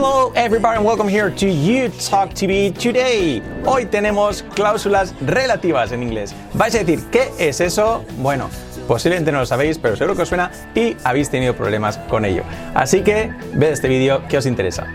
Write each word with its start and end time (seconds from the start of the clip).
Hello 0.00 0.32
everybody 0.36 0.76
and 0.76 0.84
welcome 0.86 1.08
here 1.08 1.28
to 1.28 1.46
You 1.48 1.88
Talk 2.08 2.32
TV 2.32 2.72
Today. 2.72 3.42
Hoy 3.66 3.84
tenemos 3.84 4.44
cláusulas 4.54 5.12
relativas 5.20 5.90
en 5.90 6.04
inglés. 6.04 6.32
¿Vais 6.54 6.72
a 6.76 6.84
decir 6.84 7.00
qué 7.10 7.32
es 7.36 7.60
eso? 7.60 8.04
Bueno, 8.18 8.48
posiblemente 8.86 9.32
no 9.32 9.40
lo 9.40 9.46
sabéis, 9.46 9.76
pero 9.76 9.96
seguro 9.96 10.14
que 10.14 10.22
os 10.22 10.28
suena 10.28 10.52
y 10.72 10.96
habéis 11.02 11.30
tenido 11.30 11.52
problemas 11.56 11.98
con 12.08 12.24
ello. 12.24 12.44
Así 12.74 13.00
que 13.00 13.32
ved 13.54 13.72
este 13.72 13.88
vídeo 13.88 14.22
que 14.28 14.38
os 14.38 14.46
interesa. 14.46 14.86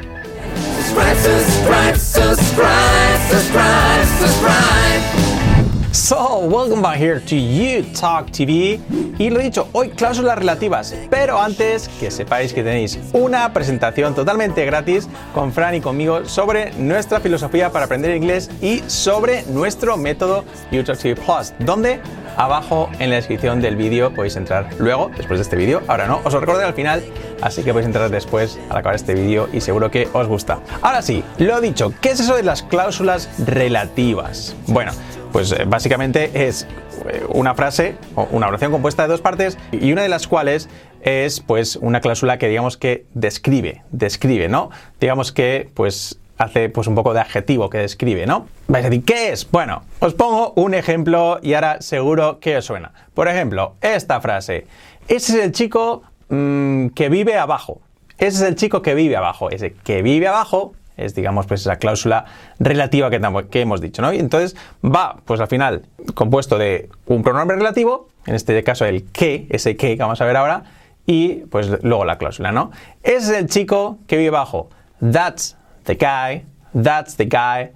Welcome 6.53 6.83
back 6.83 6.99
here 6.99 7.19
to 7.19 7.35
You 7.35 7.81
Talk 7.99 8.29
TV. 8.29 8.79
Y 9.17 9.31
lo 9.31 9.39
dicho, 9.39 9.67
hoy 9.71 9.89
cláusulas 9.89 10.37
relativas. 10.37 10.95
Pero 11.09 11.41
antes, 11.41 11.87
que 11.99 12.11
sepáis 12.11 12.53
que 12.53 12.61
tenéis 12.61 12.99
una 13.11 13.51
presentación 13.51 14.13
totalmente 14.13 14.63
gratis 14.63 15.09
con 15.33 15.51
Fran 15.51 15.73
y 15.73 15.81
conmigo 15.81 16.25
sobre 16.25 16.71
nuestra 16.73 17.19
filosofía 17.19 17.71
para 17.71 17.85
aprender 17.85 18.15
inglés 18.15 18.51
y 18.61 18.83
sobre 18.85 19.41
nuestro 19.47 19.97
método 19.97 20.45
YouTube 20.71 20.95
TV 20.95 21.15
Plus. 21.15 21.53
Donde 21.57 21.99
abajo 22.37 22.87
en 22.99 23.09
la 23.09 23.15
descripción 23.15 23.59
del 23.59 23.75
vídeo 23.75 24.13
podéis 24.13 24.35
entrar 24.35 24.69
luego, 24.77 25.09
después 25.17 25.39
de 25.39 25.43
este 25.43 25.55
vídeo. 25.55 25.81
Ahora 25.87 26.05
no, 26.05 26.21
os 26.23 26.33
lo 26.33 26.39
recuerdo 26.39 26.63
al 26.63 26.75
final, 26.75 27.03
así 27.41 27.63
que 27.63 27.71
podéis 27.71 27.87
entrar 27.87 28.11
después 28.11 28.59
al 28.69 28.77
acabar 28.77 28.95
este 28.95 29.15
vídeo 29.15 29.49
y 29.51 29.59
seguro 29.59 29.89
que 29.89 30.07
os 30.13 30.27
gusta. 30.27 30.59
Ahora 30.83 31.01
sí, 31.01 31.23
lo 31.39 31.59
dicho, 31.61 31.91
¿qué 31.99 32.11
es 32.11 32.19
eso 32.19 32.35
de 32.35 32.43
las 32.43 32.61
cláusulas 32.61 33.27
relativas? 33.39 34.55
Bueno, 34.67 34.91
pues 35.33 35.51
eh, 35.51 35.65
básicamente 35.67 36.47
es 36.47 36.65
eh, 37.09 37.25
una 37.27 37.55
frase 37.55 37.95
una 38.31 38.47
oración 38.47 38.71
compuesta 38.71 39.03
de 39.03 39.09
dos 39.09 39.19
partes 39.19 39.57
y 39.71 39.91
una 39.91 40.03
de 40.03 40.09
las 40.09 40.27
cuales 40.27 40.69
es 41.01 41.41
pues 41.41 41.75
una 41.75 41.99
cláusula 41.99 42.37
que 42.37 42.47
digamos 42.47 42.77
que 42.77 43.05
describe, 43.13 43.81
describe, 43.91 44.47
¿no? 44.47 44.69
Digamos 45.01 45.33
que 45.33 45.69
pues 45.73 46.17
hace 46.37 46.69
pues 46.69 46.87
un 46.87 46.95
poco 46.95 47.13
de 47.13 47.19
adjetivo 47.19 47.69
que 47.69 47.79
describe, 47.79 48.25
¿no? 48.25 48.47
Vais 48.67 48.85
a 48.85 48.89
decir, 48.89 49.03
¿qué 49.03 49.31
es? 49.31 49.49
Bueno, 49.51 49.83
os 49.99 50.13
pongo 50.13 50.53
un 50.55 50.73
ejemplo 50.73 51.39
y 51.41 51.55
ahora 51.55 51.81
seguro 51.81 52.39
que 52.39 52.57
os 52.57 52.65
suena. 52.65 52.93
Por 53.13 53.27
ejemplo, 53.27 53.75
esta 53.81 54.21
frase. 54.21 54.65
Ese 55.07 55.37
es 55.37 55.43
el 55.43 55.51
chico 55.51 56.03
mm, 56.29 56.87
que 56.89 57.09
vive 57.09 57.37
abajo. 57.37 57.81
Ese 58.17 58.37
es 58.37 58.41
el 58.43 58.55
chico 58.55 58.81
que 58.81 58.95
vive 58.95 59.17
abajo. 59.17 59.49
Ese 59.49 59.73
que 59.73 60.01
vive 60.01 60.27
abajo 60.27 60.73
es, 60.97 61.15
digamos, 61.15 61.45
pues 61.45 61.61
esa 61.61 61.77
cláusula 61.77 62.25
relativa 62.59 63.09
que, 63.09 63.19
que 63.49 63.61
hemos 63.61 63.81
dicho, 63.81 64.01
¿no? 64.01 64.13
Y 64.13 64.19
entonces 64.19 64.55
va, 64.83 65.17
pues 65.25 65.39
al 65.39 65.47
final, 65.47 65.85
compuesto 66.13 66.57
de 66.57 66.89
un 67.07 67.23
pronombre 67.23 67.57
relativo, 67.57 68.09
en 68.25 68.35
este 68.35 68.63
caso 68.63 68.85
el 68.85 69.05
que, 69.11 69.47
ese 69.49 69.75
que 69.75 69.95
que 69.95 70.01
vamos 70.01 70.21
a 70.21 70.25
ver 70.25 70.37
ahora, 70.37 70.63
y 71.05 71.45
pues 71.49 71.83
luego 71.83 72.05
la 72.05 72.17
cláusula, 72.17 72.51
¿no? 72.51 72.71
Es 73.01 73.29
el 73.29 73.47
chico 73.47 73.97
que 74.07 74.17
vive 74.17 74.29
abajo. 74.29 74.69
That's 75.01 75.55
the 75.85 75.95
guy, 75.95 76.45
that's 76.73 77.15
the 77.15 77.25
guy 77.25 77.71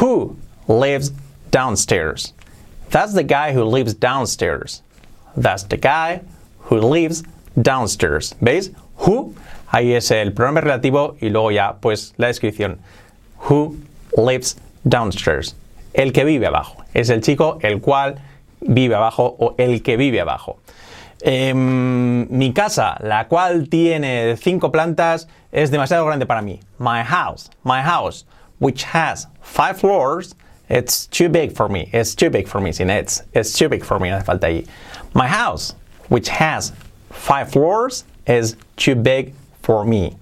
who 0.00 0.36
lives 0.68 1.12
downstairs. 1.50 2.34
That's 2.90 3.14
the 3.14 3.24
guy 3.24 3.52
who 3.52 3.64
lives 3.64 3.94
downstairs. 3.94 4.82
That's 5.36 5.64
the 5.64 5.76
guy 5.76 6.20
who 6.70 6.76
lives 6.76 7.24
downstairs. 7.60 8.34
¿Veis? 8.40 8.70
Who, 8.98 9.34
ahí 9.74 9.92
es 9.92 10.12
el 10.12 10.32
pronombre 10.32 10.62
relativo 10.62 11.16
y 11.20 11.30
luego 11.30 11.50
ya 11.50 11.78
pues 11.80 12.14
la 12.16 12.28
descripción. 12.28 12.78
Who 13.48 13.76
lives 14.16 14.56
downstairs. 14.84 15.56
El 15.92 16.12
que 16.12 16.24
vive 16.24 16.46
abajo. 16.46 16.84
Es 16.94 17.10
el 17.10 17.20
chico 17.20 17.58
el 17.60 17.80
cual 17.80 18.16
vive 18.60 18.94
abajo 18.94 19.34
o 19.38 19.54
el 19.58 19.82
que 19.82 19.96
vive 19.96 20.20
abajo. 20.20 20.58
Em, 21.22 22.28
mi 22.30 22.52
casa, 22.52 22.96
la 23.00 23.26
cual 23.26 23.68
tiene 23.68 24.36
cinco 24.36 24.70
plantas, 24.70 25.26
es 25.50 25.70
demasiado 25.70 26.06
grande 26.06 26.26
para 26.26 26.42
mí. 26.42 26.60
My 26.78 27.02
house, 27.02 27.50
my 27.64 27.82
house, 27.82 28.26
which 28.60 28.84
has 28.84 29.26
five 29.40 29.76
floors, 29.76 30.36
it's 30.68 31.06
too 31.06 31.28
big 31.28 31.52
for 31.52 31.68
me. 31.68 31.88
It's 31.92 32.14
too 32.14 32.30
big 32.30 32.46
for 32.46 32.60
me, 32.60 32.72
sin 32.72 32.90
it's. 32.90 33.24
It's 33.32 33.52
too 33.52 33.68
big 33.68 33.84
for 33.84 33.98
me, 33.98 34.10
no 34.10 34.18
hace 34.18 34.26
falta 34.26 34.46
ahí. 34.46 34.66
My 35.14 35.26
house, 35.26 35.74
which 36.10 36.28
has 36.28 36.72
five 37.10 37.50
floors, 37.50 38.04
is 38.26 38.56
too 38.76 38.94
big 38.94 39.34
for 39.64 39.86
me. 39.86 40.12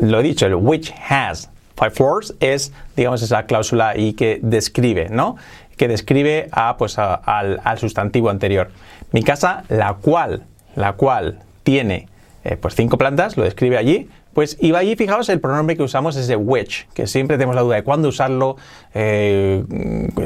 Lo 0.00 0.20
he 0.20 0.22
dicho, 0.22 0.46
el 0.46 0.54
which 0.54 0.92
has 1.08 1.50
five 1.76 1.90
floors 1.90 2.34
es, 2.40 2.72
digamos, 2.96 3.22
esa 3.22 3.44
cláusula 3.46 3.90
ahí 3.90 4.12
que 4.14 4.38
describe, 4.42 5.08
¿no? 5.10 5.36
Que 5.76 5.88
describe 5.88 6.48
a, 6.52 6.76
pues, 6.76 6.98
a- 6.98 7.14
al, 7.14 7.78
sustantivo 7.78 8.30
anterior. 8.30 8.70
Mi 9.10 9.22
casa, 9.22 9.64
la 9.68 9.94
cual, 9.94 10.44
la 10.76 10.92
cual 10.94 11.40
tiene 11.64 12.08
eh, 12.44 12.56
pues 12.56 12.74
cinco 12.74 12.96
plantas, 12.98 13.36
lo 13.36 13.44
describe 13.44 13.76
allí. 13.76 14.08
Pues 14.32 14.56
y 14.60 14.74
allí, 14.74 14.96
fijaos, 14.96 15.28
el 15.28 15.40
pronombre 15.40 15.76
que 15.76 15.82
usamos 15.82 16.16
es 16.16 16.26
de 16.26 16.36
which, 16.36 16.88
que 16.94 17.06
siempre 17.06 17.36
tenemos 17.36 17.54
la 17.54 17.60
duda 17.62 17.76
de 17.76 17.84
cuándo 17.84 18.08
usarlo, 18.08 18.56
eh, 18.94 19.62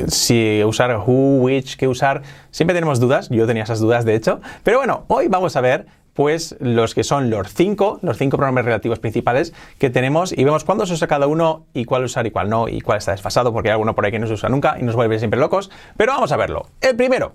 si 0.06 0.62
usar 0.64 0.96
who, 0.98 1.38
which, 1.42 1.76
qué 1.76 1.88
usar. 1.88 2.22
Siempre 2.52 2.74
tenemos 2.74 3.00
dudas, 3.00 3.28
yo 3.30 3.46
tenía 3.46 3.64
esas 3.64 3.80
dudas 3.80 4.04
de 4.04 4.14
hecho. 4.14 4.40
Pero 4.62 4.78
bueno, 4.78 5.04
hoy 5.08 5.26
vamos 5.28 5.56
a 5.56 5.60
ver 5.60 5.86
pues 6.16 6.56
los 6.60 6.94
que 6.94 7.04
son 7.04 7.28
los 7.28 7.52
cinco, 7.52 8.00
los 8.02 8.16
cinco 8.16 8.38
pronombres 8.38 8.64
relativos 8.64 8.98
principales 8.98 9.52
que 9.78 9.90
tenemos 9.90 10.32
y 10.32 10.42
vemos 10.44 10.64
cuándo 10.64 10.86
se 10.86 10.94
usa 10.94 11.06
cada 11.06 11.26
uno 11.26 11.66
y 11.74 11.84
cuál 11.84 12.04
usar 12.04 12.26
y 12.26 12.30
cuál 12.30 12.48
no 12.48 12.68
y 12.68 12.80
cuál 12.80 12.98
está 12.98 13.12
desfasado 13.12 13.52
porque 13.52 13.68
hay 13.68 13.72
alguno 13.72 13.94
por 13.94 14.06
ahí 14.06 14.10
que 14.10 14.18
no 14.18 14.26
se 14.26 14.32
usa 14.32 14.48
nunca 14.48 14.76
y 14.80 14.82
nos 14.82 14.96
vuelve 14.96 15.18
siempre 15.18 15.38
locos. 15.38 15.70
Pero 15.96 16.12
vamos 16.12 16.32
a 16.32 16.36
verlo. 16.38 16.68
El 16.80 16.96
primero, 16.96 17.32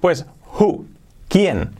pues 0.00 0.26
who, 0.58 0.86
quién. 1.28 1.70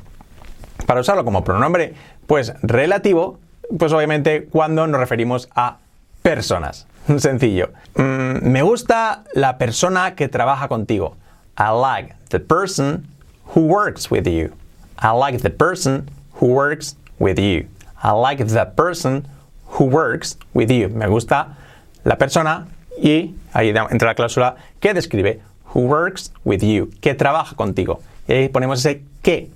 Para 0.87 1.00
usarlo 1.00 1.25
como 1.25 1.43
pronombre 1.43 1.94
pues 2.27 2.53
relativo, 2.62 3.38
pues 3.78 3.93
obviamente 3.93 4.44
cuando 4.44 4.87
nos 4.87 5.00
referimos 5.00 5.49
a 5.55 5.78
personas. 6.21 6.87
Sencillo. 7.16 7.71
Mm, 7.94 8.47
me 8.47 8.61
gusta 8.61 9.25
la 9.32 9.56
persona 9.56 10.15
que 10.16 10.28
trabaja 10.28 10.69
contigo. 10.69 11.16
I 11.59 11.71
like 11.75 12.15
the 12.28 12.41
person 12.41 13.06
who 13.55 13.62
works 13.62 14.11
with 14.11 14.27
you. 14.27 14.53
I 14.99 15.11
like 15.11 15.39
the 15.39 15.51
person 15.51 16.09
who 16.35 16.47
works 16.49 16.97
with 17.19 17.39
you. 17.39 17.67
I 18.03 18.13
like 18.13 18.45
the 18.45 18.65
person 18.77 19.27
who 19.67 19.85
works 19.85 20.39
with 20.55 20.71
you. 20.71 20.89
Me 20.89 21.07
gusta 21.07 21.57
la 22.05 22.17
persona 22.17 22.67
y 22.99 23.35
ahí 23.53 23.69
entra 23.69 24.09
la 24.09 24.15
cláusula 24.15 24.57
que 24.81 24.93
describe 24.93 25.41
who 25.75 25.81
works 25.81 26.33
with 26.45 26.63
you, 26.63 26.91
que 27.01 27.15
trabaja 27.15 27.57
contigo. 27.57 28.01
Y 28.29 28.33
ahí 28.33 28.49
ponemos 28.49 28.79
ese 28.81 29.03
que 29.23 29.51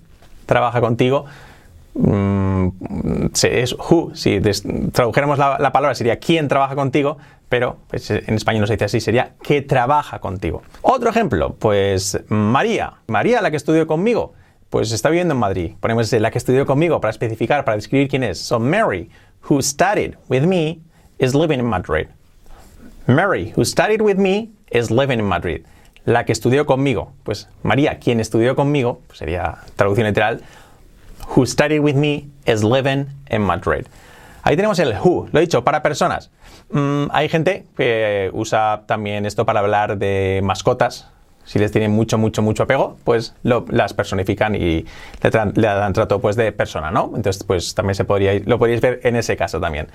trabaja 0.46 0.80
contigo. 0.80 1.26
Mm, 1.94 2.68
es 3.42 3.74
who, 3.74 4.12
si 4.14 4.40
tradujéramos 4.92 5.38
la, 5.38 5.58
la 5.58 5.72
palabra 5.72 5.94
sería 5.94 6.18
quién 6.18 6.46
trabaja 6.48 6.74
contigo, 6.74 7.16
pero 7.48 7.78
pues, 7.88 8.10
en 8.10 8.34
español 8.34 8.62
no 8.62 8.66
se 8.66 8.74
dice 8.74 8.86
así, 8.86 9.00
sería 9.00 9.32
que 9.42 9.62
trabaja 9.62 10.18
contigo. 10.18 10.62
Otro 10.82 11.10
ejemplo, 11.10 11.54
pues 11.58 12.20
María, 12.28 12.94
María 13.06 13.40
la 13.40 13.50
que 13.50 13.56
estudió 13.56 13.86
conmigo, 13.86 14.34
pues 14.70 14.92
está 14.92 15.08
viviendo 15.10 15.34
en 15.34 15.40
Madrid. 15.40 15.72
Ponemos 15.80 16.12
la 16.12 16.30
que 16.30 16.38
estudió 16.38 16.66
conmigo 16.66 17.00
para 17.00 17.10
especificar, 17.10 17.64
para 17.64 17.76
describir 17.76 18.08
quién 18.08 18.22
es. 18.22 18.38
So 18.38 18.58
Mary, 18.58 19.10
who 19.48 19.62
studied 19.62 20.16
with 20.28 20.42
me, 20.42 20.80
is 21.18 21.34
living 21.34 21.58
in 21.58 21.66
Madrid. 21.66 22.08
Mary, 23.06 23.52
who 23.56 23.64
studied 23.64 24.00
with 24.00 24.16
me, 24.16 24.50
is 24.70 24.90
living 24.90 25.18
in 25.18 25.26
Madrid. 25.26 25.64
La 26.04 26.24
que 26.24 26.32
estudió 26.32 26.66
conmigo, 26.66 27.12
pues 27.24 27.48
María, 27.62 27.98
quien 27.98 28.20
estudió 28.20 28.54
conmigo, 28.54 29.00
pues 29.06 29.18
sería 29.18 29.58
traducción 29.76 30.06
literal, 30.06 30.40
who 31.34 31.44
studied 31.46 31.80
with 31.80 31.94
me 31.94 32.28
is 32.46 32.62
living 32.62 33.06
in 33.30 33.42
Madrid. 33.42 33.86
Ahí 34.42 34.54
tenemos 34.54 34.78
el 34.78 34.94
who, 35.00 35.28
lo 35.32 35.40
he 35.40 35.42
dicho, 35.42 35.64
para 35.64 35.82
personas. 35.82 36.30
Mm, 36.70 37.06
hay 37.10 37.28
gente 37.28 37.66
que 37.76 38.30
usa 38.32 38.84
también 38.86 39.26
esto 39.26 39.44
para 39.44 39.60
hablar 39.60 39.98
de 39.98 40.40
mascotas. 40.44 41.08
Si 41.46 41.58
les 41.58 41.72
tienen 41.72 41.92
mucho, 41.92 42.18
mucho, 42.18 42.42
mucho 42.42 42.64
apego, 42.64 42.98
pues 43.04 43.34
las 43.42 43.94
personifican 43.94 44.54
y 44.54 44.84
le, 45.22 45.30
le 45.54 45.66
dan 45.66 45.92
trato 45.92 46.20
pues, 46.20 46.36
de 46.36 46.52
persona, 46.52 46.90
¿no? 46.90 47.12
Entonces, 47.14 47.42
pues 47.44 47.74
también 47.74 47.94
se 47.94 48.04
podría, 48.04 48.38
lo 48.44 48.58
podríais 48.58 48.82
ver 48.82 49.00
en 49.04 49.16
ese 49.16 49.36
caso 49.36 49.60
también. 49.60 49.88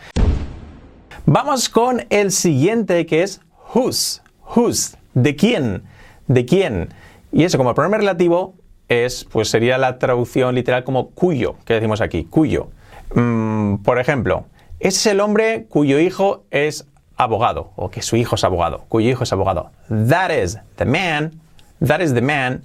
Vamos 1.25 1.69
con 1.69 2.05
el 2.09 2.31
siguiente 2.31 3.05
que 3.05 3.21
es 3.21 3.41
whose. 3.75 4.21
Whose. 4.55 4.97
¿De 5.13 5.35
quién? 5.35 5.83
¿De 6.27 6.45
quién? 6.45 6.89
Y 7.31 7.43
eso 7.43 7.57
como 7.57 7.75
pronombre 7.75 7.99
relativo 7.99 8.55
es, 8.89 9.25
pues 9.25 9.49
sería 9.49 9.77
la 9.77 9.99
traducción 9.99 10.55
literal 10.55 10.83
como 10.83 11.11
cuyo, 11.11 11.55
que 11.65 11.73
decimos 11.73 12.01
aquí, 12.01 12.25
cuyo. 12.25 12.69
Mm, 13.13 13.75
por 13.77 13.99
ejemplo, 13.99 14.45
ese 14.79 14.97
es 14.97 15.05
el 15.07 15.19
hombre 15.19 15.65
cuyo 15.69 15.99
hijo 15.99 16.43
es 16.49 16.87
abogado, 17.17 17.71
o 17.75 17.89
que 17.91 18.01
su 18.01 18.15
hijo 18.15 18.35
es 18.35 18.43
abogado, 18.43 18.85
cuyo 18.89 19.09
hijo 19.09 19.23
es 19.23 19.31
abogado. 19.31 19.71
That 20.09 20.31
is 20.31 20.57
the 20.75 20.85
man, 20.85 21.39
that 21.81 22.01
is 22.01 22.13
the 22.13 22.21
man 22.21 22.61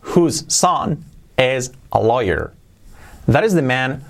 whose 0.00 0.44
son 0.48 1.04
is 1.38 1.72
a 1.92 2.00
lawyer. 2.00 2.52
That 3.26 3.44
is 3.44 3.54
the 3.54 3.62
man 3.62 4.04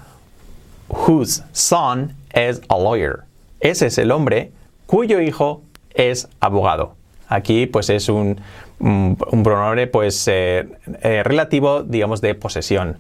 whose 0.89 1.43
son 1.53 2.15
is 2.35 2.61
a 2.69 2.79
lawyer. 2.79 3.25
Ese 3.61 3.83
es 3.87 3.99
el 3.99 4.11
hombre 4.11 4.53
cuyo 4.87 5.21
hijo 5.21 5.63
es 5.95 6.29
abogado. 6.41 6.97
Aquí 7.29 7.67
pues 7.67 7.91
es 7.91 8.09
un, 8.09 8.41
un, 8.81 9.17
pronombre 9.17 9.87
pues 9.87 10.27
eh, 10.27 10.67
eh, 11.03 11.23
relativo, 11.23 11.83
digamos, 11.83 12.21
de 12.21 12.35
posesión. 12.35 12.99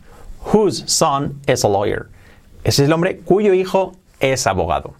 Whose 0.53 0.87
son 0.87 1.41
is 1.49 1.64
a 1.64 1.69
lawyer. 1.69 2.08
Ese 2.62 2.82
es 2.82 2.88
el 2.88 2.93
hombre 2.93 3.19
cuyo 3.19 3.55
hijo 3.55 3.96
es 4.20 4.46
abogado. 4.46 4.94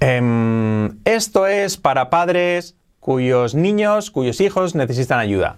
Em, 0.00 0.98
esto 1.04 1.46
es 1.46 1.78
para 1.78 2.10
padres 2.10 2.74
cuyos 3.00 3.54
niños, 3.54 4.10
cuyos 4.10 4.40
hijos 4.40 4.74
necesitan 4.74 5.20
ayuda. 5.20 5.56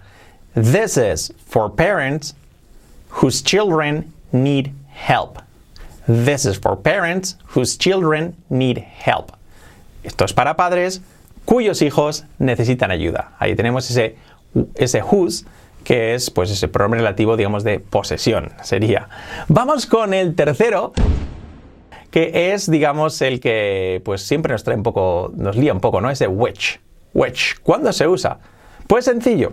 This 0.58 0.96
is 0.96 1.32
for 1.46 1.70
parents 1.70 2.34
whose 3.10 3.42
children 3.42 4.12
need 4.32 4.72
help. 4.88 5.38
This 6.08 6.46
is 6.46 6.58
for 6.58 6.74
parents 6.74 7.36
whose 7.54 7.78
children 7.78 8.34
need 8.50 8.78
help. 8.78 9.30
Esto 10.02 10.24
es 10.24 10.32
para 10.32 10.56
padres 10.56 11.00
cuyos 11.44 11.80
hijos 11.80 12.24
necesitan 12.40 12.90
ayuda. 12.90 13.36
Ahí 13.38 13.54
tenemos 13.54 13.88
ese, 13.88 14.16
ese 14.74 15.00
whose, 15.00 15.44
que 15.84 16.14
es 16.14 16.28
pues 16.28 16.50
ese 16.50 16.66
pronombre 16.66 17.02
relativo, 17.02 17.36
digamos, 17.36 17.62
de 17.62 17.78
posesión, 17.78 18.50
sería. 18.64 19.08
Vamos 19.46 19.86
con 19.86 20.12
el 20.12 20.34
tercero, 20.34 20.92
que 22.10 22.52
es, 22.52 22.68
digamos, 22.68 23.22
el 23.22 23.38
que 23.38 24.02
pues 24.04 24.22
siempre 24.22 24.54
nos 24.54 24.64
trae 24.64 24.76
un 24.76 24.82
poco, 24.82 25.30
nos 25.36 25.56
lía 25.56 25.72
un 25.72 25.80
poco, 25.80 26.00
¿no? 26.00 26.10
Ese 26.10 26.26
which. 26.26 26.80
Which. 27.14 27.60
¿Cuándo 27.62 27.92
se 27.92 28.08
usa? 28.08 28.38
Pues 28.88 29.04
sencillo. 29.04 29.52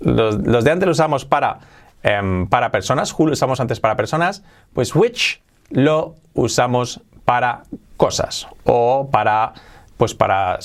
Los, 0.00 0.42
de 0.42 0.70
antes 0.70 0.86
lo 0.86 0.92
usamos 0.92 1.24
para, 1.24 1.58
em, 2.02 2.46
para 2.46 2.70
personas, 2.70 3.12
who 3.12 3.26
lo 3.26 3.32
usamos 3.32 3.60
antes 3.60 3.80
para 3.80 3.96
personas, 3.96 4.42
pues 4.72 4.94
which 4.94 5.40
lo 5.70 6.14
usamos 6.34 7.00
para 7.24 7.62
cosas 7.96 8.46
o 8.64 9.08
para 9.10 9.52
pues 9.98 10.14
para 10.14 10.60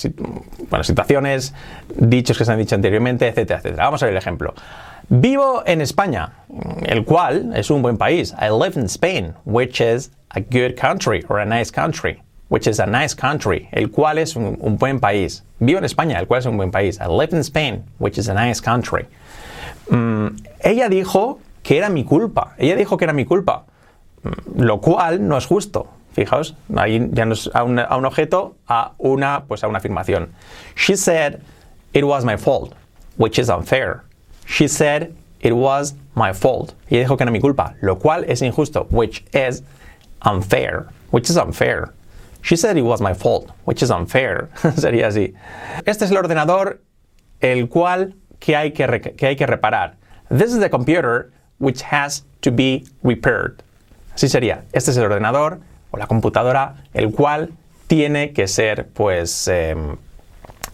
situaciones, 0.83 1.56
dichos 1.95 2.38
que 2.38 2.45
se 2.45 2.51
han 2.51 2.59
dicho 2.59 2.75
anteriormente, 2.75 3.27
etcétera, 3.27 3.59
etcétera. 3.59 3.85
Vamos 3.85 4.03
a 4.03 4.06
ver 4.06 4.13
el 4.13 4.18
ejemplo. 4.19 4.53
Vivo 5.09 5.63
en 5.65 5.81
España, 5.81 6.33
el 6.83 7.03
cual 7.03 7.51
es 7.56 7.71
un 7.71 7.81
buen 7.81 7.97
país. 7.97 8.33
I 8.39 8.50
live 8.50 8.80
in 8.80 8.85
Spain, 8.85 9.33
which 9.44 9.81
is 9.81 10.12
a 10.30 10.39
good 10.39 10.75
country 10.80 11.25
or 11.30 11.39
a 11.39 11.45
nice 11.45 11.71
country, 11.71 12.21
which 12.54 12.68
is 12.68 12.80
a 12.80 12.86
nice 12.86 13.16
country, 13.16 13.68
el 13.72 13.90
cual 13.90 14.20
es 14.20 14.36
un, 14.36 14.56
un 14.62 14.78
buen 14.78 15.00
país. 15.00 15.42
Vivo 15.60 15.80
en 15.80 15.86
España, 15.86 16.20
el 16.20 16.28
cual 16.28 16.38
es 16.38 16.46
un 16.46 16.56
buen 16.56 16.70
país. 16.70 17.00
I 17.02 17.08
live 17.08 17.34
in 17.34 17.40
Spain, 17.40 17.84
which 17.98 18.20
is 18.20 18.30
a 18.30 18.34
nice 18.36 18.62
country. 18.62 19.08
Mm, 19.90 20.38
ella 20.64 20.88
dijo 20.88 21.40
que 21.64 21.80
era 21.80 21.90
mi 21.90 22.04
culpa. 22.04 22.54
Ella 22.60 22.76
dijo 22.76 22.96
que 22.96 23.06
era 23.06 23.14
mi 23.14 23.26
culpa. 23.26 23.64
Mm, 24.22 24.62
lo 24.62 24.80
cual 24.82 25.28
no 25.28 25.36
es 25.36 25.48
justo. 25.48 25.88
Fijaos, 26.14 26.54
ahí 26.76 27.10
ya 27.12 27.26
no 27.26 27.34
es 27.34 27.50
a 27.56 27.64
un, 27.64 27.80
a 27.80 27.98
un, 27.98 28.06
objeto, 28.06 28.54
a 28.68 28.92
una, 29.00 29.46
pues 29.48 29.64
a 29.64 29.68
una 29.68 29.80
afirmación. 29.80 30.30
She 30.76 30.96
said 30.96 31.42
it 31.94 32.04
was 32.04 32.24
my 32.24 32.38
fault, 32.38 32.76
which 33.18 33.40
is 33.40 33.50
unfair. 33.50 34.04
She 34.46 34.68
said 34.68 35.12
it 35.40 35.54
was 35.54 35.96
my 36.14 36.32
fault. 36.32 36.76
Ella 36.88 37.02
dijo 37.08 37.18
que 37.18 37.24
era 37.24 37.32
mi 37.32 37.40
culpa, 37.40 37.74
lo 37.82 37.96
cual 37.96 38.26
es 38.28 38.44
injusto, 38.44 38.86
which 38.92 39.26
is 39.34 39.64
unfair. 40.22 40.86
Which 41.10 41.32
is 41.32 41.38
unfair. 41.38 41.92
She 42.44 42.56
said 42.57 42.78
it 42.78 42.84
was 42.84 43.01
my 43.01 43.13
fault, 43.13 43.50
which 43.66 43.81
is 43.81 43.90
unfair. 43.90 44.50
Sería 44.75 45.07
así. 45.07 45.34
Este 45.86 46.06
es 46.06 46.12
el 46.12 46.18
ordenador 46.18 46.81
el 47.42 47.68
cual 47.68 48.13
que 48.40 48.56
hay 48.56 48.72
que, 48.72 48.86
que 49.16 49.28
hay 49.28 49.36
que 49.36 49.48
reparar. 49.48 49.95
This 50.30 50.54
is 50.54 50.60
the 50.60 50.69
computer 50.69 51.31
which 51.60 51.81
has 51.81 52.24
to 52.42 52.51
be 52.51 52.86
repaired. 53.01 53.63
Así 54.13 54.28
sería. 54.28 54.63
Este 54.74 54.92
es 54.92 54.98
el 54.98 55.06
ordenador 55.06 55.60
o 55.92 55.98
la 55.98 56.07
computadora 56.07 56.75
el 56.94 57.12
cual 57.12 57.51
tiene 57.88 58.34
que 58.34 58.48
ser, 58.48 58.88
pues, 58.90 59.48
eh, 59.48 59.75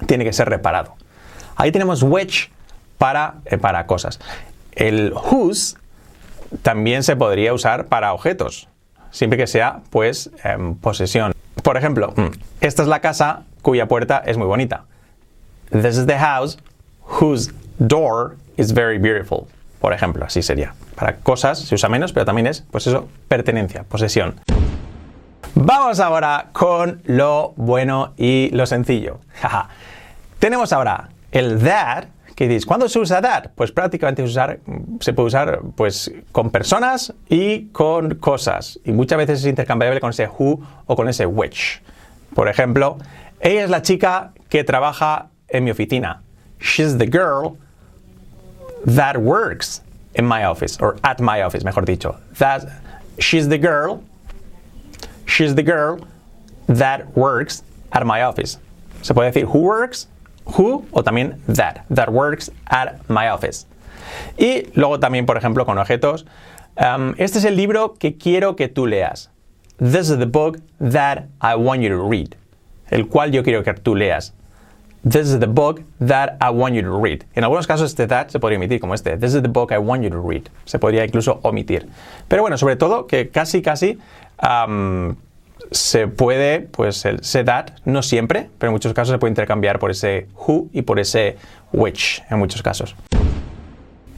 tiene 0.08 0.24
que 0.24 0.34
ser 0.34 0.50
reparado. 0.50 0.96
Ahí 1.56 1.72
tenemos 1.72 2.02
which 2.02 2.52
para, 2.98 3.36
eh, 3.46 3.58
para 3.58 3.86
cosas. 3.86 4.20
El 4.72 5.14
whose 5.14 5.78
también 6.62 7.04
se 7.04 7.16
podría 7.16 7.54
usar 7.54 7.88
para 7.88 8.14
objetos, 8.14 8.68
siempre 9.12 9.38
que 9.38 9.48
sea, 9.48 9.82
pues, 9.90 10.32
eh, 10.44 10.58
posesión. 10.82 11.34
Por 11.64 11.78
ejemplo, 11.78 12.14
mm, 12.16 12.28
esta 12.62 12.82
es 12.82 12.88
la 12.88 13.00
casa 13.00 13.44
cuya 13.62 13.88
puerta 13.88 14.22
es 14.26 14.38
muy 14.38 14.48
bonita. 14.48 14.86
This 15.72 15.98
is 15.98 16.06
the 16.06 16.18
house 16.18 16.58
whose 17.22 17.52
door 17.78 18.36
is 18.58 18.74
very 18.74 18.98
beautiful. 18.98 19.48
Por 19.80 19.94
ejemplo, 19.94 20.26
así 20.26 20.42
sería. 20.42 20.74
Para 20.96 21.18
cosas 21.18 21.60
se 21.60 21.76
usa 21.76 21.90
menos, 21.90 22.12
pero 22.12 22.26
también 22.26 22.48
es, 22.48 22.66
pues 22.72 22.88
eso, 22.88 23.08
pertenencia, 23.28 23.84
posesión. 23.84 24.36
Vamos 25.56 26.00
ahora 26.00 26.50
con 26.52 27.02
lo 27.06 27.54
bueno 27.56 28.14
y 28.18 28.50
lo 28.52 28.66
sencillo. 28.66 29.20
Tenemos 30.40 30.74
ahora 30.74 31.10
el 31.32 31.60
that, 31.60 32.06
que 32.40 32.48
dices, 32.48 32.66
¿cuándo 32.66 32.88
se 32.88 32.98
usa 33.00 33.22
that? 33.22 33.50
Pues 33.54 33.70
prácticamente 33.74 34.24
usar, 34.24 34.62
se 35.02 35.12
puede 35.12 35.28
usar 35.28 35.60
pues, 35.76 36.10
con 36.32 36.52
personas 36.52 37.14
y 37.28 37.66
con 37.74 38.16
cosas. 38.16 38.80
Y 38.86 38.94
muchas 38.94 39.18
veces 39.18 39.42
es 39.42 39.46
intercambiable 39.46 40.00
con 40.00 40.12
ese 40.12 40.26
who 40.28 40.62
o 40.86 40.96
con 40.96 41.10
ese 41.10 41.26
which. 41.26 41.82
Por 42.34 42.48
ejemplo, 42.48 42.98
ella 43.42 43.66
es 43.66 43.70
la 43.70 43.82
chica 43.82 44.32
que 44.48 44.64
trabaja 44.64 45.28
en 45.50 45.66
mi 45.66 45.72
oficina. 45.72 46.22
She's 46.62 46.98
the 46.98 47.08
girl 47.08 47.58
that 48.86 49.18
works 49.18 49.82
in 50.16 50.26
my 50.26 50.46
office, 50.46 50.78
or 50.82 50.96
at 51.04 51.20
my 51.20 51.44
office, 51.44 51.66
mejor 51.66 51.84
dicho. 51.84 52.16
That, 52.38 52.64
she's 53.20 53.50
the 53.50 53.60
girl 53.60 54.02
She's 55.30 55.54
the 55.54 55.64
girl 55.64 56.00
that 56.68 57.16
works 57.16 57.64
at 57.92 58.06
my 58.06 58.24
office. 58.24 58.58
Se 59.04 59.14
puede 59.14 59.32
decir 59.32 59.46
who 59.46 59.60
works, 59.60 60.08
who 60.58 60.86
o 60.92 61.04
también 61.04 61.40
that, 61.48 61.86
that 61.94 62.10
works 62.10 62.52
at 62.68 62.96
my 63.08 63.30
office. 63.30 63.66
Y 64.38 64.68
luego 64.74 65.00
también, 65.00 65.26
por 65.26 65.38
ejemplo, 65.38 65.66
con 65.66 65.78
objetos. 65.78 66.26
Um, 66.78 67.14
este 67.18 67.40
es 67.40 67.46
el 67.46 67.56
libro 67.56 67.96
que 67.96 68.18
quiero 68.18 68.56
que 68.56 68.68
tú 68.68 68.88
leas. 68.88 69.30
This 69.78 70.10
is 70.10 70.18
the 70.18 70.26
book 70.26 70.62
that 70.80 71.26
I 71.42 71.56
want 71.56 71.82
you 71.82 71.90
to 71.90 72.10
read. 72.10 72.36
El 72.90 73.08
cual 73.08 73.32
yo 73.32 73.44
quiero 73.44 73.64
que 73.64 73.74
tú 73.74 73.96
leas. 73.96 74.34
This 75.04 75.32
is 75.32 75.40
the 75.40 75.48
book 75.48 75.82
that 76.00 76.38
I 76.42 76.50
want 76.50 76.76
you 76.76 76.82
to 76.82 77.00
read. 77.02 77.24
En 77.34 77.44
algunos 77.44 77.68
casos 77.68 77.90
este 77.92 78.08
that 78.08 78.30
se 78.30 78.40
podría 78.40 78.58
omitir 78.58 78.82
como 78.82 78.94
este. 78.94 79.18
This 79.18 79.34
is 79.34 79.42
the 79.42 79.48
book 79.48 79.72
I 79.72 79.78
want 79.78 80.04
you 80.04 80.10
to 80.10 80.22
read. 80.22 80.44
Se 80.66 80.78
podría 80.78 81.06
incluso 81.06 81.40
omitir. 81.44 81.88
Pero 82.28 82.42
bueno, 82.42 82.58
sobre 82.58 82.76
todo 82.76 83.08
que 83.08 83.30
casi 83.30 83.62
casi 83.62 83.98
se 85.72 86.08
puede, 86.08 86.62
pues 86.62 87.06
el 87.06 87.22
that, 87.46 87.72
no 87.86 88.02
siempre, 88.02 88.50
pero 88.58 88.70
en 88.70 88.74
muchos 88.74 88.94
casos 88.94 89.14
se 89.14 89.20
puede 89.20 89.32
intercambiar 89.32 89.80
por 89.80 89.92
ese 89.92 90.28
who 90.36 90.70
y 90.74 90.82
por 90.82 91.00
ese 91.00 91.38
which, 91.72 92.24
en 92.30 92.40
muchos 92.40 92.62
casos. 92.62 92.96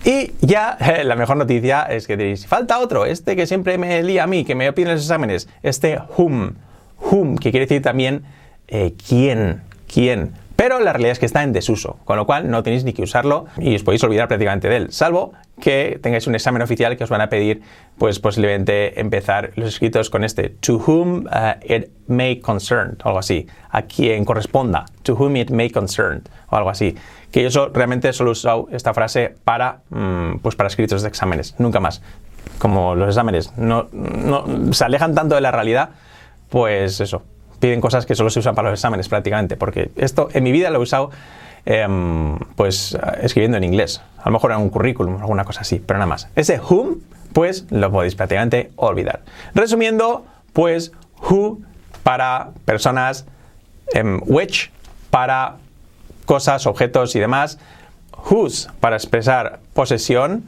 Y 0.04 0.32
ya 0.42 0.78
la 1.04 1.16
mejor 1.16 1.38
noticia 1.38 1.84
es 1.84 2.08
que 2.08 2.18
diréis, 2.18 2.48
falta 2.48 2.80
otro, 2.80 3.06
este 3.06 3.36
que 3.36 3.46
siempre 3.46 3.78
me 3.78 4.02
lía 4.02 4.24
a 4.24 4.28
mí, 4.28 4.44
que 4.46 4.56
me 4.56 4.72
piden 4.74 4.90
en 4.90 4.96
los 4.96 5.04
exámenes, 5.04 5.48
este 5.62 6.00
whom, 6.18 6.54
whom, 7.00 7.38
que 7.38 7.52
quiere 7.52 7.66
decir 7.66 7.82
también 7.82 8.24
eh, 8.68 8.94
quién, 9.08 9.62
quién. 9.92 10.34
Pero 10.62 10.80
la 10.80 10.94
realidad 10.94 11.14
es 11.14 11.18
que 11.18 11.26
está 11.26 11.42
en 11.42 11.54
desuso, 11.54 11.98
con 12.06 12.18
lo 12.18 12.28
cual 12.28 12.52
no 12.52 12.62
tenéis 12.62 12.84
ni 12.84 12.94
que 12.94 13.02
usarlo 13.02 13.46
y 13.58 13.74
os 13.74 13.82
podéis 13.82 14.04
olvidar 14.04 14.28
prácticamente 14.28 14.70
de 14.70 14.78
él, 14.78 14.92
salvo 14.92 15.34
que 15.60 16.00
tengáis 16.04 16.28
un 16.28 16.36
examen 16.36 16.62
oficial 16.62 16.98
que 16.98 17.04
os 17.04 17.10
van 17.10 17.22
a 17.22 17.30
pedir, 17.30 17.64
pues 17.98 18.20
posiblemente 18.20 19.00
empezar 19.00 19.54
los 19.56 19.70
escritos 19.70 20.12
con 20.12 20.24
este 20.24 20.50
to 20.50 20.76
whom 20.76 21.26
uh, 21.26 21.58
it 21.68 21.90
may 22.06 22.40
concern, 22.40 22.96
o 23.04 23.08
algo 23.08 23.18
así, 23.18 23.48
a 23.72 23.82
quien 23.82 24.24
corresponda, 24.24 24.86
to 25.02 25.16
whom 25.16 25.36
it 25.36 25.50
may 25.50 25.72
concern, 25.72 26.22
o 26.52 26.56
algo 26.56 26.70
así. 26.70 26.96
Que 27.32 27.50
yo 27.50 27.70
realmente 27.70 28.14
solo 28.14 28.30
he 28.30 28.34
usado 28.34 28.68
esta 28.72 28.94
frase 28.94 29.34
para, 29.44 29.80
mm, 29.90 30.42
pues 30.44 30.56
para 30.56 30.68
escritos 30.68 31.02
de 31.02 31.08
exámenes, 31.08 31.56
nunca 31.58 31.80
más. 31.80 32.04
Como 32.60 32.94
los 32.94 33.08
exámenes 33.08 33.58
no, 33.58 33.88
no 33.92 34.46
se 34.74 34.86
alejan 34.86 35.16
tanto 35.16 35.34
de 35.34 35.42
la 35.42 35.50
realidad, 35.50 35.90
pues 36.50 37.00
eso, 37.00 37.24
piden 37.62 37.80
cosas 37.80 38.06
que 38.06 38.16
solo 38.16 38.30
se 38.30 38.40
usan 38.40 38.56
para 38.56 38.70
los 38.70 38.80
exámenes 38.80 39.08
prácticamente, 39.08 39.56
porque 39.56 39.92
esto 39.96 40.28
en 40.34 40.44
mi 40.44 40.52
vida 40.52 40.70
lo 40.70 40.80
he 40.80 40.82
usado 40.82 41.12
em, 41.66 42.38
pues 42.56 42.98
escribiendo 43.22 43.58
en 43.58 43.64
inglés, 43.64 44.02
a 44.18 44.26
lo 44.26 44.34
mejor 44.34 44.52
en 44.52 44.58
un 44.58 44.70
currículum, 44.70 45.22
alguna 45.22 45.46
cosa 45.46 45.62
así, 45.62 45.80
pero 45.80 46.00
nada 46.00 46.10
más. 46.10 46.28
Ese 46.36 46.60
whom, 46.60 46.98
pues 47.32 47.68
lo 47.70 47.90
podéis 47.92 48.16
prácticamente 48.16 48.72
olvidar. 48.76 49.22
Resumiendo, 49.54 50.26
pues 50.54 50.92
who 51.30 51.60
para 52.04 52.50
personas, 52.66 53.26
em, 53.94 54.20
which 54.26 54.72
para 55.12 55.58
cosas, 56.26 56.66
objetos 56.66 57.16
y 57.16 57.20
demás, 57.20 57.60
whose 58.30 58.70
para 58.80 58.96
expresar 58.96 59.60
posesión 59.74 60.48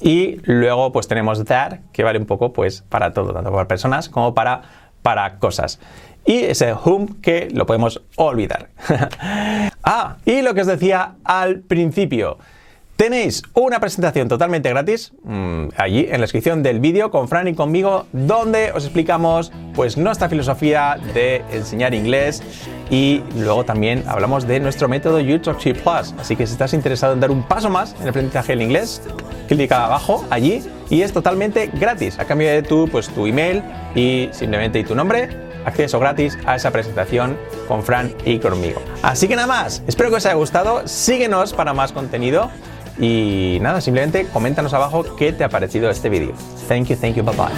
y 0.00 0.40
luego 0.44 0.92
pues 0.92 1.08
tenemos 1.08 1.42
that 1.44 1.78
que 1.92 2.04
vale 2.04 2.18
un 2.18 2.26
poco 2.26 2.52
pues 2.52 2.82
para 2.88 3.12
todo, 3.12 3.32
tanto 3.32 3.50
para 3.50 3.66
personas 3.66 4.08
como 4.08 4.34
para, 4.34 4.62
para 5.02 5.38
cosas 5.38 5.80
y 6.26 6.44
ese 6.44 6.74
whom 6.74 7.20
que 7.20 7.48
lo 7.52 7.66
podemos 7.66 8.02
olvidar. 8.16 8.70
ah, 9.84 10.16
y 10.24 10.42
lo 10.42 10.54
que 10.54 10.62
os 10.62 10.66
decía 10.66 11.16
al 11.24 11.60
principio. 11.60 12.38
Tenéis 12.96 13.42
una 13.54 13.80
presentación 13.80 14.28
totalmente 14.28 14.68
gratis 14.68 15.12
mmm, 15.24 15.66
allí 15.76 16.04
en 16.04 16.12
la 16.12 16.18
descripción 16.18 16.62
del 16.62 16.78
vídeo 16.78 17.10
con 17.10 17.26
Fran 17.26 17.48
y 17.48 17.54
conmigo 17.54 18.06
donde 18.12 18.70
os 18.70 18.84
explicamos 18.84 19.50
pues 19.74 19.96
nuestra 19.96 20.28
filosofía 20.28 20.96
de 21.12 21.42
enseñar 21.50 21.92
inglés 21.92 22.40
y 22.90 23.20
luego 23.36 23.64
también 23.64 24.04
hablamos 24.06 24.46
de 24.46 24.60
nuestro 24.60 24.88
método 24.88 25.18
YouTube 25.18 25.58
Plus. 25.58 26.14
Así 26.20 26.36
que 26.36 26.46
si 26.46 26.52
estás 26.52 26.72
interesado 26.72 27.14
en 27.14 27.20
dar 27.20 27.32
un 27.32 27.42
paso 27.42 27.68
más 27.68 27.94
en 27.96 28.02
el 28.02 28.08
aprendizaje 28.10 28.52
del 28.52 28.62
inglés, 28.62 29.02
clica 29.48 29.86
abajo 29.86 30.24
allí 30.30 30.62
y 30.88 31.02
es 31.02 31.12
totalmente 31.12 31.70
gratis 31.74 32.20
a 32.20 32.26
cambio 32.26 32.48
de 32.48 32.62
tu, 32.62 32.86
pues, 32.86 33.08
tu 33.08 33.26
email 33.26 33.60
y 33.96 34.28
simplemente 34.30 34.78
y 34.78 34.84
tu 34.84 34.94
nombre 34.94 35.30
acceso 35.64 35.98
gratis 35.98 36.38
a 36.46 36.56
esa 36.56 36.70
presentación 36.70 37.36
con 37.66 37.82
Fran 37.82 38.14
y 38.24 38.38
conmigo. 38.38 38.80
Así 39.02 39.26
que 39.26 39.34
nada 39.34 39.48
más, 39.48 39.82
espero 39.88 40.10
que 40.10 40.16
os 40.16 40.26
haya 40.26 40.36
gustado, 40.36 40.86
síguenos 40.86 41.54
para 41.54 41.72
más 41.72 41.90
contenido 41.90 42.50
y 42.98 43.58
nada, 43.60 43.80
simplemente 43.80 44.26
coméntanos 44.32 44.72
abajo 44.72 45.16
qué 45.16 45.32
te 45.32 45.44
ha 45.44 45.48
parecido 45.48 45.90
este 45.90 46.08
vídeo. 46.08 46.32
Thank 46.68 46.88
you, 46.88 46.96
thank 46.96 47.14
you, 47.14 47.24
bye 47.24 47.34
bye. 47.34 47.48